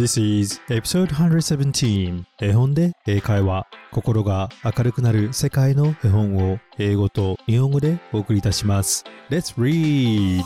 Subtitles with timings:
[0.00, 9.04] This is episode 117絵本で英会話心が明るくなる世界の絵本を英語と日本語でお送りいたします。
[9.28, 10.42] Let's read!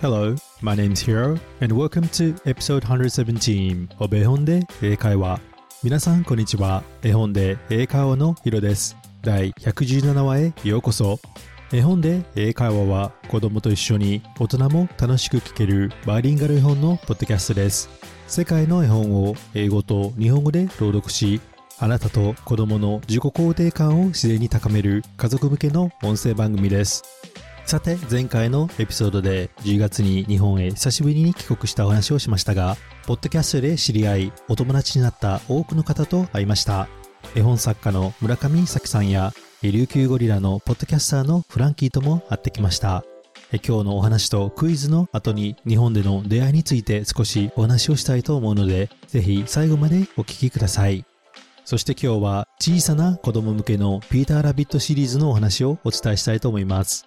[0.00, 5.38] Hello, my name's Hiro and welcome to episode 117 of 絵本で英会話。
[5.82, 6.82] 皆さんこんにちは。
[7.02, 8.96] 絵本で英会話のヒロです。
[9.20, 11.20] 第117話へようこそ。
[11.74, 17.88] 絵本で英会話は子供と一緒に大人も楽しく聞けるバイリンガル絵本のポッドキャストです。
[18.28, 21.40] 世界の絵本を英語と日本語で朗読し、
[21.78, 27.04] あなたと子供の自己肯定感を自然に高める家族向けの音声番組です。
[27.64, 36.86] さて、前回のエピソードで10月に日本へ久しぶりに帰国したお話をしましたが、ポッドキャストで知り合い、お友達になった多くの方と会いました。
[37.34, 39.32] 絵本作家の村上咲さんや
[39.70, 43.04] 琉球ゴリラのポッドキャスターのフランキーとも会ってきました。
[43.52, 51.04] 今日のお話とクイズの後に日本での出会いについて少しお話をしたいと思うので、ぜひ最後までお聞きください。
[51.64, 57.06] そして今日は小さな子供向けのピーターラビットシリーズのお話をお伝えしたいと思います。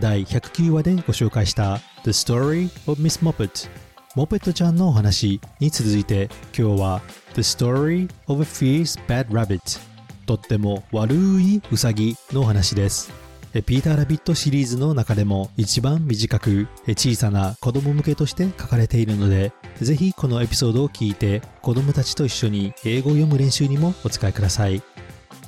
[0.00, 3.70] 第109話でご紹介した The Story of Miss Moppet
[4.16, 7.02] モペットちゃんのお話に続いて今日は
[7.34, 9.91] The Story of a Fierce Bad Rabbit
[10.26, 13.12] とっても悪いウサギのお話です。
[13.52, 24.82] ピーター・ラビットシリーズの中でも一番短く小さな子供向けとして書かれているので、ぜひこのエピソードを聞いて子供たちと一緒に英語を読む練習にもお使いください。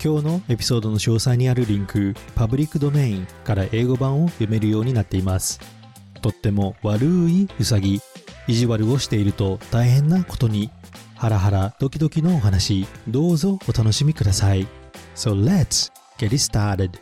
[0.04, 5.60] 今日のエピソードの詳細にあるリンク、パブリックドメインから英語版を読めるようになっています。
[6.20, 8.02] とっても悪いウサギ、
[8.46, 10.70] 意地悪をしていると大変なことに
[11.24, 14.68] ハラハラドキドキのお話、どうぞお楽しみください。
[15.14, 17.00] So let's get it started!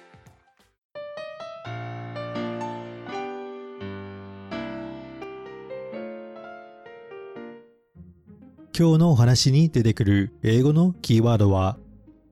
[8.72, 11.76] 今日のお話に出てくる英語のキーワードは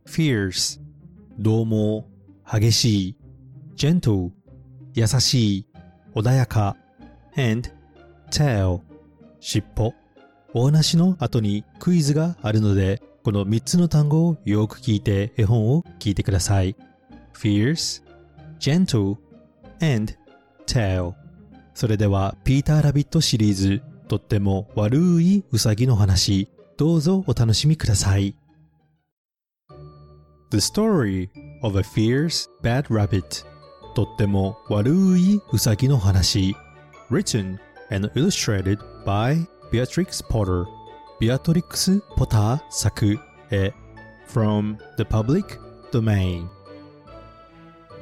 [0.06, 0.80] fierce
[1.40, 2.07] 獰猛
[2.48, 3.17] 激しい。
[3.74, 4.30] gentle
[4.95, 5.67] 優しい。
[6.14, 6.77] 穏やか。
[7.36, 7.68] and
[8.30, 8.80] tail
[9.40, 9.92] 尻尾。
[10.52, 16.74] お話の後にクイズがあるので、この3つの単語をよく聞いて絵本を聞いてください。
[17.34, 18.02] fierce,
[18.58, 19.16] gentle,
[19.80, 20.14] and
[20.66, 21.14] tell
[21.74, 28.34] それではピーター・ラビットシリーズとっても悪いウサギの話どうぞお楽しみください。
[30.50, 31.28] The story
[31.62, 33.44] of a fierce bad rabbit.
[33.94, 36.56] とっても悪いウサギの話。
[37.10, 37.58] Written
[37.90, 40.67] and illustrated by Beatrix Potter
[41.20, 43.19] ビアトリックス・ポター作
[43.51, 43.73] へ
[44.29, 45.58] From the Public
[45.92, 46.48] Domain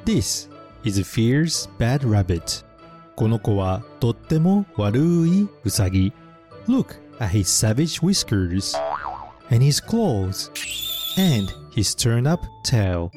[0.05, 0.49] This
[0.83, 2.65] is a fierce bad rabbit
[3.15, 6.13] この子はとっても悪いウサギ
[6.67, 8.77] Look at his savage whiskers
[9.51, 10.49] and his claws
[11.17, 13.09] and his turn up tail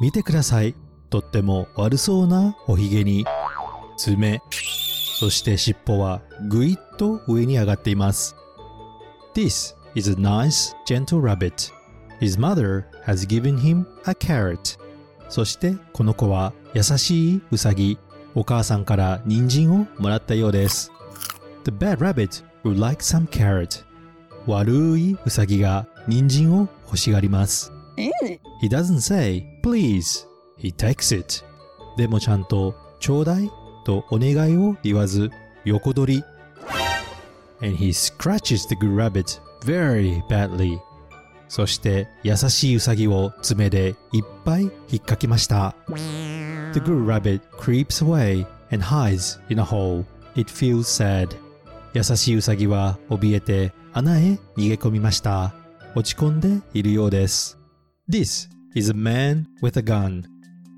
[0.00, 0.74] 見てください
[1.08, 3.24] とっても悪そうなおひげに
[3.96, 4.40] 爪
[5.24, 6.20] そして尻尾は
[6.50, 8.36] ぐいっと上に上がっています。
[9.34, 11.72] This is a nice, gentle rabbit.
[12.20, 14.78] His mother has given him a carrot.
[15.30, 17.96] そしてこの子は優しいウサギ。
[18.34, 20.92] お母さんから人参をもらったようです。
[21.64, 23.82] The bad rabbit would like some carrot.
[24.46, 27.72] 悪いウサギが人参を欲しがります。
[27.96, 30.26] He doesn't say, please.
[30.58, 31.42] He takes it.
[31.96, 33.50] でもちゃんと、ちょうだい
[33.84, 35.30] とお願いを言わず
[35.64, 36.24] 横取り
[37.62, 40.78] and he scratches the good rabbit very badly
[41.48, 51.36] そして優しいウサギを爪でいっぱい引っかきました The good rabbit creeps away and hides in a hole It feels sad
[51.92, 55.54] 優しいウサギは怯えて穴へ逃げ込みました
[55.94, 57.56] 落ち込んでいるようです
[58.10, 60.24] This is a man with a gun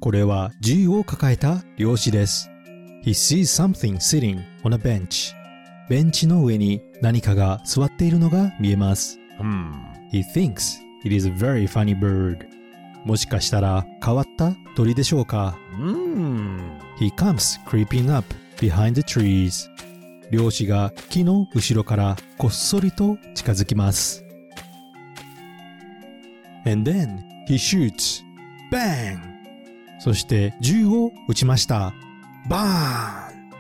[0.01, 2.51] これは銃を抱えた漁師です
[3.07, 5.33] He sees something sitting on a bench.
[5.89, 9.21] ベンチの上に何かが座っているのが見えます。
[9.39, 9.71] Hmm.
[10.11, 12.49] He thinks it is a very funny bird.
[13.05, 16.59] もしかしたら変わった鳥でしょうか、mm.
[16.99, 18.27] He comes creeping up
[18.57, 19.71] behind the trees.
[20.33, 24.25] 漁師が木の後ろからこっそりと近づきます。
[26.67, 28.25] And then he shoots.
[28.73, 29.21] Bang!
[30.01, 31.95] そして銃を撃ちました。
[32.49, 33.53] Bang!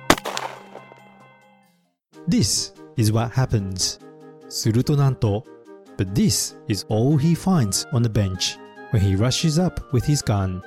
[2.29, 3.99] This is what happens.
[4.49, 5.45] するとなんと
[5.97, 8.59] But this is all he finds on the bench
[8.93, 10.63] when he rushes up with his gun.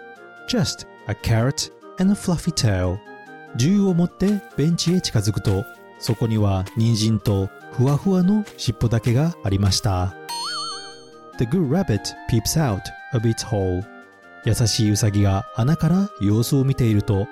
[0.49, 2.97] Just a carrot and a fluffy tail.
[3.55, 5.63] 銃を持ってベンチへ近づくと
[5.99, 10.13] そこには人参とふわふわの尻尾だけがありました。
[11.37, 12.81] The good rabbit peeps out
[13.13, 13.81] of its hole.
[14.45, 17.27] 優しいウサギが穴から様子を見ていると、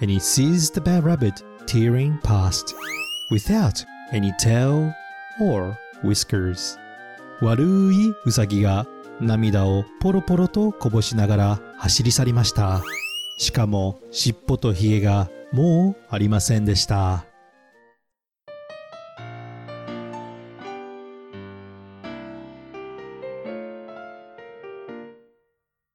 [0.00, 2.74] and he sees the bad rabbit tearing past
[3.30, 4.92] without any tail
[5.40, 6.78] or whiskers.
[7.40, 7.62] 悪
[7.92, 8.86] いウサギが
[9.20, 12.82] 涙をポロポロとこぼしながら走り去りました。
[13.38, 17.24] しかも尻尾とヒゲがもうありませんでした。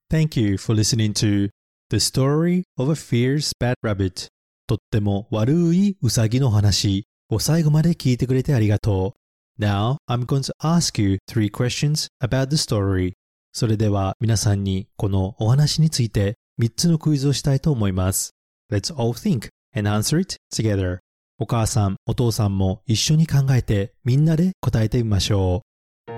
[0.09, 1.49] Thank you for listening to
[1.93, 4.29] The Story of a Fierce Bad Rabbit
[4.65, 9.13] とっても悪いウサギの話を最後まで聞いてくれてありがと
[9.59, 9.63] う。
[9.63, 13.13] Now I'm going to ask you three questions about the story.
[13.51, 18.31] それでは皆さんにこのお話について3つのクイズをしたいと思います。
[18.71, 20.97] Let's all think and answer it together.
[21.37, 25.61] お母さん、お父さんも一緒に考えてみんなで答えてみましょ
[26.07, 26.11] う。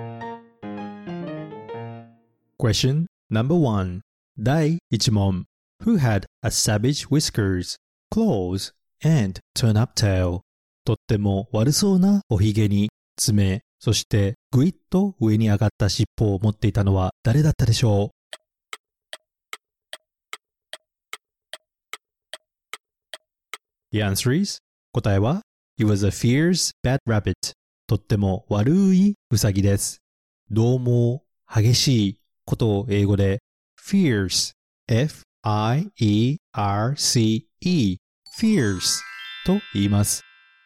[2.58, 4.00] Question Number 1
[4.38, 5.44] 第1問
[5.84, 7.76] Who had a savage whiskers,
[8.10, 8.72] claws,
[9.04, 10.40] and turn-up tail
[10.84, 18.16] とっても悪そうなおひげに爪、そしてぐいっと上に上がった尻尾を持っていたのは誰だったでしょう
[23.92, 24.58] The answer is
[24.92, 25.42] 答えは
[25.78, 27.34] He was a fierce bad rabbit
[27.86, 30.00] とっても悪いウサギです。
[30.50, 33.40] 獰猛、激しいことを英語で
[33.80, 34.52] fierce,
[35.48, 36.40] I-E-R-C-E
[38.36, 39.00] Fierce
[39.46, 40.22] と言います。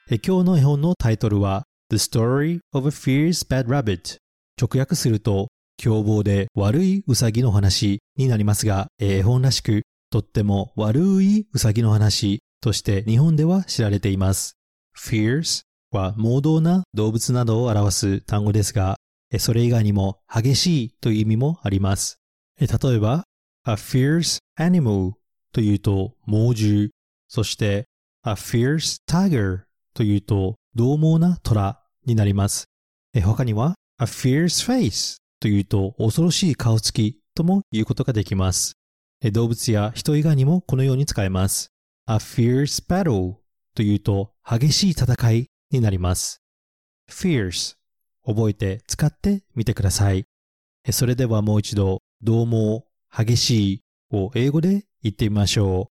[0.09, 4.17] 今日の絵本のタイトルは The Story of a Fierce Bad Rabbit
[4.59, 14.55] 直訳すると凶暴で悪いウサギの話になりますが、絵本らしくとっても悪いウサギの話として日本では知られています。
[14.99, 15.61] fierce
[15.91, 18.97] は猛動な動物などを表す単語ですが、
[19.41, 22.17] それ以外にも激しいという意味もあります。
[22.59, 23.25] 例えば、
[23.65, 25.13] a fierce animal
[25.53, 26.89] というと猛獣、
[27.29, 27.87] そして
[28.23, 29.63] a fierce tiger
[29.95, 32.65] というと獰猛な虎になります。
[33.23, 38.75] 他には a fierce face というと恐ろしい顔つきとも言うことができます。
[39.33, 41.71] 動物や人以外にもこのように使えます。
[42.07, 43.35] a fierce battle
[43.75, 46.41] というと激しい戦いになります。
[47.11, 47.77] fierce
[48.25, 50.25] 覚えて使ってみてください。
[50.91, 55.91] それではもう一度、どうも激しいを英語で言ってみましょ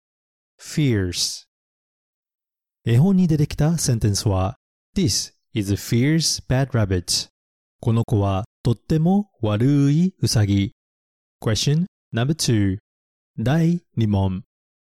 [0.59, 0.63] う。
[0.63, 1.45] fierce
[2.85, 4.57] 絵本に出てきたセンテンスは
[4.97, 7.29] This is a fierce bad rabbit
[7.81, 10.73] この子はとっても悪いウサギ
[11.41, 12.79] Question number two
[13.39, 14.43] 第2問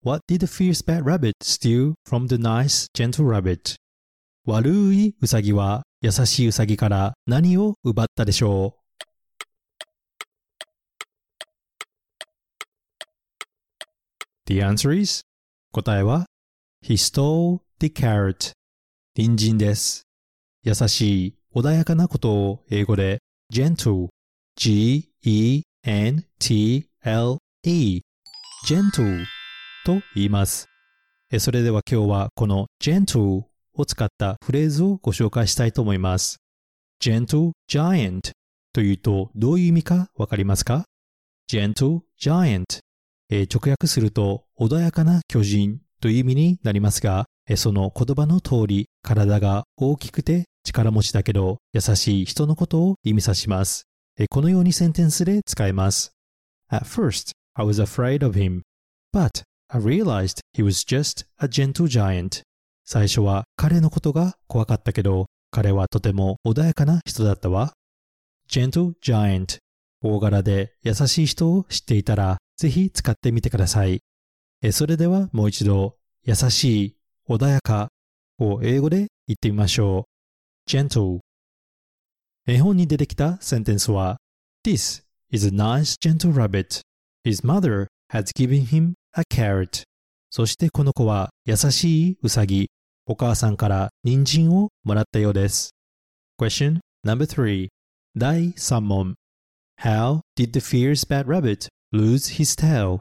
[0.04, 3.76] What did the fierce bad rabbit steal from the nice gentle rabbit?
[4.46, 8.87] 悪いウサギは優しいウサギから何を奪ったでしょう
[14.48, 15.24] The answer is?
[15.74, 16.26] 答えは
[16.82, 18.54] He stole the carrot
[19.14, 20.04] 隣人です。
[20.64, 23.20] 優しい、穏やかなことを英語で
[23.54, 24.08] gentle
[24.56, 25.62] G-E-N-T-L-E
[28.66, 29.26] gentle
[29.86, 30.68] と言います。
[31.40, 33.44] それでは今日はこの gentle
[33.74, 36.38] を使ったフレーズをご紹介したいと思います。
[37.02, 38.32] gentle giant
[38.72, 40.86] というとどういう意味かわかりますか
[41.52, 42.80] ?gentle giant、
[43.30, 53.84] えー、直訳すると穏やかな巨人という意味になりますが、その言葉の通り体が大きくて力持ちだけど優しい人のことを意味さします。
[54.30, 56.12] このようにセンテンスで使えます。
[56.70, 58.62] At first, I was afraid of him,
[59.14, 62.42] but I realized he was just a gentle giant.
[62.84, 67.74] 最初は彼のことが怖かったけど、彼はとても穏やかな人だったわ。
[68.50, 69.60] gentle giant
[70.02, 74.00] 大柄で優しい人を知っていたら、ぜひ使ってみてください。
[74.72, 76.96] それではもう一度、優しい、
[77.30, 77.90] 穏やか
[78.40, 80.08] を英語で言ってみましょ
[80.68, 80.70] う。
[80.70, 81.20] gentle
[82.46, 84.18] 絵本に出てきたセンテンスは
[84.66, 86.82] This is a nice gentle rabbit.
[87.24, 89.84] His mother has given him a carrot.
[90.30, 92.70] そしてこの子は優しいウサギ。
[93.06, 95.72] お母さんから人参をもらったようです。
[96.40, 97.70] Question number three
[98.18, 99.16] 第3問
[99.82, 103.00] How did the fierce bad rabbit lose his tail?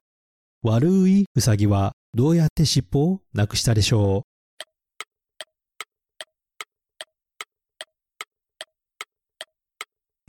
[0.62, 4.24] 悪いウサギはどうやって尻尾をなくしたでしょ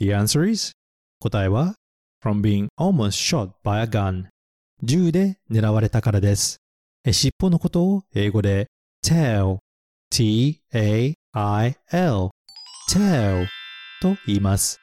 [0.00, 0.72] う？The answer is
[1.20, 1.74] 答えは
[2.22, 4.26] From being almost shot by a gun
[4.82, 6.58] 銃で狙われたからです。
[7.10, 8.68] 尻尾のことを英語で
[9.04, 9.58] tail
[10.10, 11.14] t-a-i-l
[12.90, 13.46] tell
[14.00, 14.80] と言います。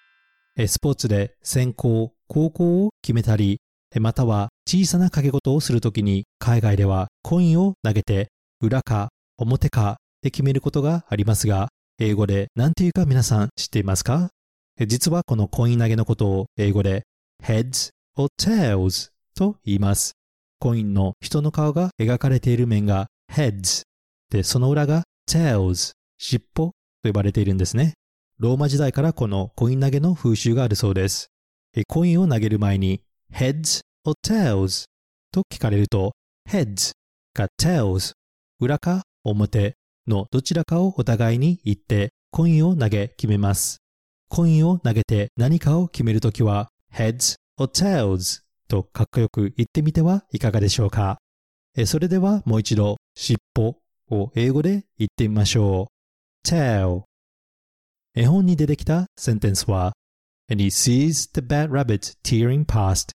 [0.67, 3.59] スポーツで先行、高校を決めたり、
[3.99, 8.29] または小さな掛け事をするときに海外ではコインを投げて
[8.61, 14.29] 裏か表かで決めることがありますが、英語で何て言うか皆さん知っていますか？
[14.87, 17.03] 実はこのコイン投げのことを英語で
[17.43, 20.13] heads or tails と言います。
[20.59, 23.83] コインの人の顔が描かれている面が heads
[24.29, 26.73] で、その裏が tails 尻尾と
[27.03, 27.93] 呼ばれているんですね。
[28.39, 31.27] ローマ時代からこのコイン投げの風習があるそうです。
[31.87, 33.01] コインを投げる前に
[33.33, 34.85] heads or tails?
[35.31, 36.13] と聞かれると
[36.49, 36.93] heads
[37.33, 38.13] か tails
[38.59, 39.75] 裏か表
[40.07, 43.77] のどちらかをお互いに言ってコインを投げ決めます。
[44.29, 51.17] コインを投げて何かを決めるときは heads or tails とかっこよく言ってみてはいかがでしょうか。
[51.85, 53.77] それではもう一度尻尾
[54.09, 55.89] を英語で言ってみましょ
[56.45, 56.47] う。
[56.47, 57.03] tail
[58.13, 59.93] 絵本に出てきたセンテンスは
[60.49, 63.11] And he sees the bad rabbit tearing past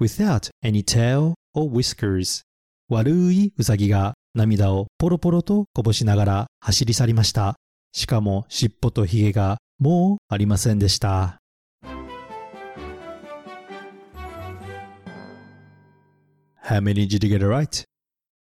[0.00, 2.42] without any tail or whiskers
[2.88, 7.56] 悪いウサギが涙をポロポロとこぼしながら走り去りました。
[7.92, 11.38] しかも尻尾とヒゲがもうありませんでした。
[16.64, 17.84] How many did you get right?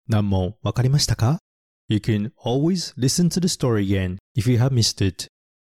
[0.09, 1.39] 何問わかりましたか
[1.89, 5.29] ?You can always listen to the story again if you have missed it.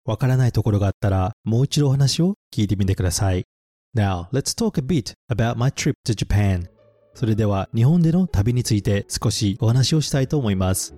[0.08, 3.44] わからないところがあったらもう一度お話を聞いてみてください。
[3.94, 6.66] Now, let's talk a bit about my trip to Japan.
[7.12, 10.94] それでは日本での旅について少しお話をしたいと思います。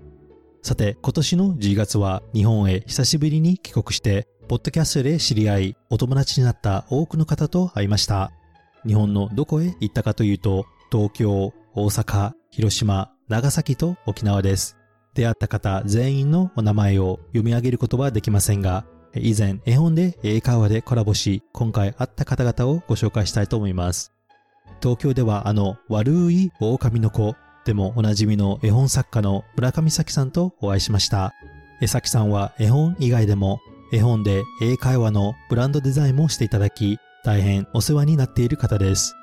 [0.62, 8.31] さて、今年の10月は日本へ久しぶりに帰国して、ポッドキャストで知り合い、お友達になった多くの方と会いました。
[8.87, 14.76] 日本のどこへ行ったかというと、東京、大阪、広島、長崎と沖縄です。
[15.14, 24.12] 出会った方全員のお名前を読み上げることはできませんが、以前絵本で英会話でコラボし、今回会った方々をご紹介したいと思います。
[24.83, 31.35] 東京ではあの悪い狼の子でもおなじみの絵本作家の村上咲さんとお会いしました。
[31.83, 33.61] 江崎さんは絵本以外でも
[33.93, 39.14] 絵本で英会話のブランドデザインもしていただき、大変お世話になっている方です。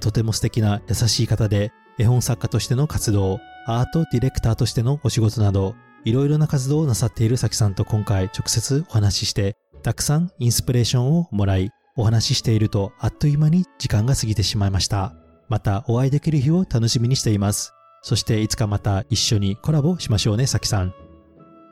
[0.00, 15.14] とても素敵な優しい方で、絵本作家としての活動、アートディレクターとしてのお仕事など、いろいろな活動をなさっているさきさんと今回直接お話しして、たくさんインスピレーションをもらい、お話ししているとあっという間に時間が過ぎてしまいました。
[15.48, 17.72] またお会いできる日を楽しみにしています。
[18.02, 20.94] そしていつかまた一緒にコラボしましょうね、さきさん。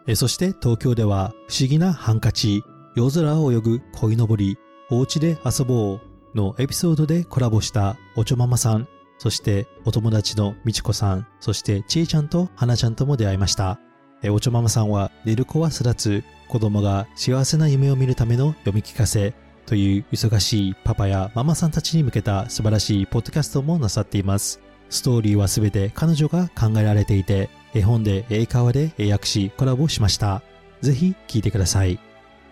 [0.07, 2.63] えそして東京では不思議なハンカチ、
[2.95, 4.59] 夜空を泳ぐ鯉のぼり、
[4.91, 6.01] お家で遊ぼう
[6.37, 8.87] のエピソードでコラボしたおちょママさん、
[9.19, 13.81] そしてお友達のみちこさん、そしてちえちゃんとはなちゃんとも出会いました。
[14.23, 19.35] えおちょママさんは寝る子は巣立つ子供が幸せな夢を見るための読み聞かせ、
[19.67, 24.61] という忙しいパパやママさんたちに向けた素晴らしいポッドキャストもなさっています。
[24.89, 30.43] ストーリーはすべて彼女が考えられていて、絵本で英会話で英訳しコラボしました。
[30.81, 32.01] ぜひ聞いてください。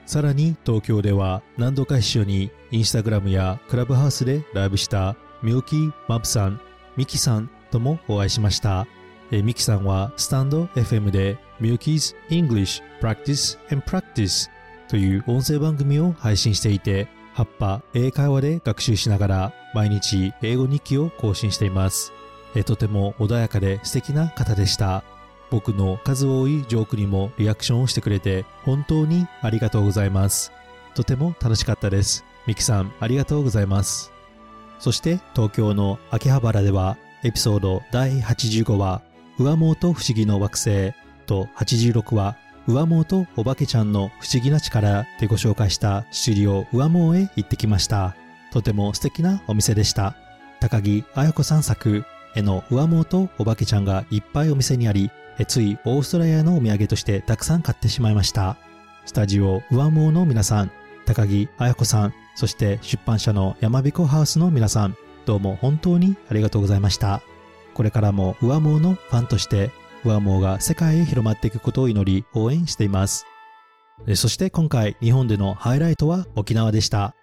[0.07, 6.61] さらに東京では何度か一緒にインスタグラムやクラブハウスでライブしたミョーキー・マブさん、
[6.97, 8.87] ミキさんともお会いしました。
[9.33, 14.51] えミキさんはスタンド FM でミョーキーズ・イングリッシュ・プラクティス・ and Practice
[14.89, 22.13] という音声番組を配信していて、葉っぱ英会話で学習しながら毎日英語日記を更新しています。
[22.55, 25.05] えとても穏やかで素敵な方でした。
[25.51, 30.53] 僕の数多いジョークにもリアクションをしてくれて本当にありがとうございます。
[30.95, 32.25] とても楽しかったです。
[32.47, 34.13] ミキさんありがとうございます。
[34.79, 39.03] そして東京の秋葉原ではエピソード第85話
[39.39, 40.93] 上毛と不思議の惑星
[41.29, 48.17] と86話上毛とお化けちゃんの不思議な力でご紹介したシュリオ上毛へ行ってきました。
[48.51, 50.17] とても素敵なお店でした。
[50.61, 52.05] 高木彩子さん作
[52.35, 55.11] への上毛とお化けちゃんがいっぱいお店にあり、
[55.47, 58.57] ついオーストラリアのお土産としてたくさん買ってしまいました。
[59.07, 60.71] スタジオ上毛の皆さん、
[61.07, 67.23] 高木彩子さん、そして出版社の山彦ハウスの皆さん、どうも本当にありがとうございました。
[67.73, 69.71] これからも上毛のファンとして
[70.05, 73.27] ワーモーが世界へ広まっていくことを祈り応援しています。
[74.15, 77.15] そして今回日本でのハイライトは沖縄でした。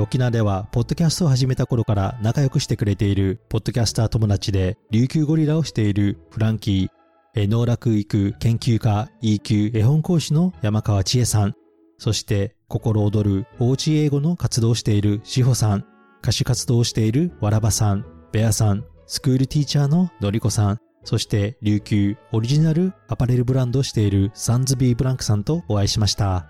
[0.00, 11.54] 沖縄ではポッドキャストを始めた頃から仲良くしてくれているポッドキャスター友達で琉球ゴリラをしているフランキー、農楽育研究家 E 級絵本講師の山川千恵さん、
[11.98, 15.84] そして心躍るおうち英語の活動をしている志保さん、
[16.20, 26.46] 歌手活動をしているわらばさん、ベアさん、スクールティーチャーののりこさん、そして琉球オリジナルアパレルブランドをしているサンズビーブランクさんとお会いしました。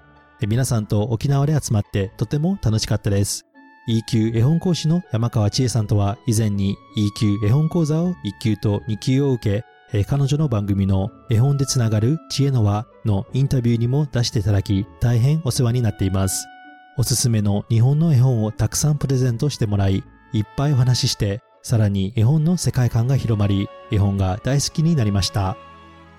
[0.48, 3.44] 皆さんと沖縄で集まってとても楽しかったです。
[3.86, 16.46] EQ 絵本講師の山川千恵さんとは以前に EQ 絵本講座を1級と2級を受け、彼女の番組の絵本でつながる知恵の輪のインタビューにも出していただき大変お世話になっています。
[16.96, 25.56] おすすめの日本の絵本をたくさんプレゼントしてもらい、いっぱいお話しして、さらに絵本の世界観が広まり、絵本が大好きになりました。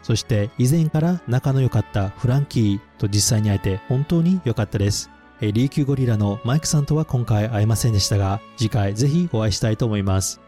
[0.03, 5.09] そして以前から仲の良かったフランキーと実際に会えて本当に良かったです。
[5.39, 10.41] 琉球ゴリラのマイクさんとは今回会えませんでしたが、次回ぜひお会いしたいと思います。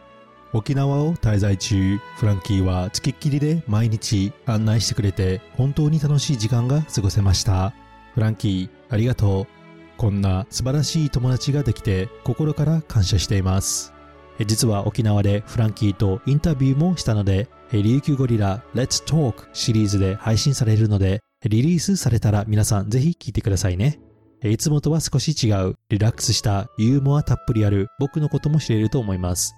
[0.51, 7.73] 沖縄を滞在中、フランキーは付きっきりで毎日案内してくれて本当に楽しい時間が過ごせました。
[8.15, 9.47] フランキー、ありがとう。
[9.95, 13.97] こんな素晴らしい友達ができて心から感謝しています。
[14.45, 23.99] 実は沖縄でフランキーとインタビューもしたので、琉球ゴリラ Let's Talk シリーズで配信されるので、リリースされたら皆さんぜひ聞いてくださいね。
[24.43, 29.53] いつもとは少し違う、リラックスしたユーモアたっぷりある僕のことも知れると思います。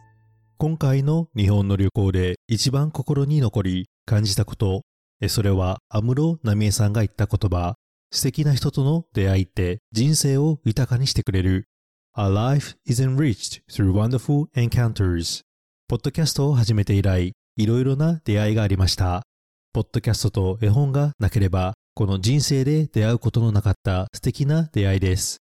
[0.58, 4.82] 今回の日本の旅行で一番心に残り感じたこと、
[5.28, 7.76] それは安室奈美恵さんが言った言葉、
[8.12, 11.68] 素敵な人との出会いって人生を豊かにしてくれる。
[12.14, 15.44] Our life is enriched through wonderful encounters.
[15.88, 19.24] ポッドキャストを始めて以来、いろいろな出会いがありました。
[19.72, 25.38] ポッドキャストと絵本がなければこの人生で出会うことのなかった素敵な出会いです。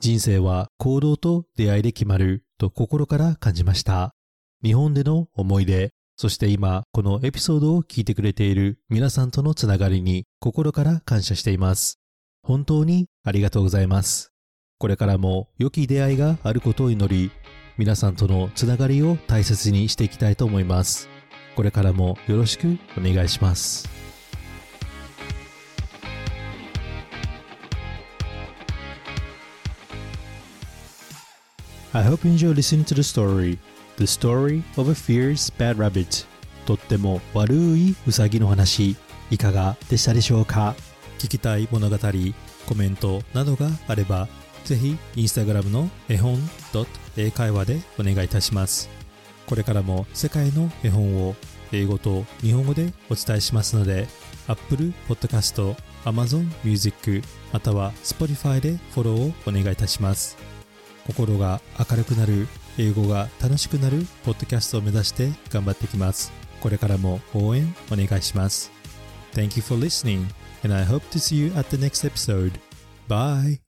[0.00, 4.14] 人生は行動と出会いで決まると心から感じました。
[4.62, 11.98] 日本での思い出、そして今このエピソードを聞いてくれている皆さんとのつながりに心から感謝しています。
[12.42, 14.33] 本当にありがとうございます。
[14.84, 17.30] これからも良き出会いがあることを祈り、
[17.78, 21.08] 皆さんとのつながりを大切にしていきたいと思います。
[21.56, 23.88] これからもよろしくお願いします。
[31.94, 33.58] I hope you enjoy listening to the story
[33.96, 36.26] The Story of a Fierce Bad Rabbit
[36.66, 38.96] とっても悪いウサギの話
[39.30, 40.74] いかがでしたでしょうか？
[41.18, 41.96] 聞きたい物語
[42.68, 44.28] コメントなどがあれば
[44.64, 46.38] ぜひインスタグラムの絵本
[47.16, 48.88] 英会話でお願いいたします
[49.46, 51.34] これからも世界の絵本を
[51.72, 54.06] 英語と日本語でお伝えしますので
[54.46, 55.74] Apple Podcast、
[56.04, 57.22] Amazon Music
[57.52, 60.36] または Spotify でフォローをお願いいたします
[61.06, 62.48] 心が明るくなる
[62.78, 68.72] 英語が楽しくなるポッドキャストを目指して頑張っていきますこれからも応援お願いします
[69.34, 70.26] Thank you for listening
[70.64, 72.58] and I hope to see you at the next episode.
[73.06, 73.63] Bye!